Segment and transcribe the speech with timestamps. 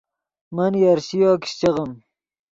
[0.55, 1.91] من یرشِیو کیشچے غیم